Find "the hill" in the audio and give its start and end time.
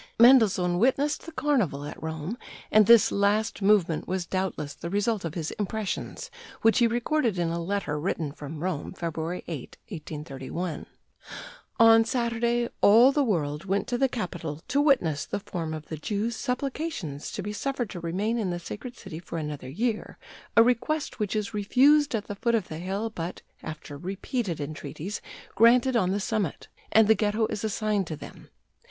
22.69-23.11